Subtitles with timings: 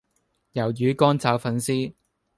[0.55, 1.93] 魷魚乾炒粉絲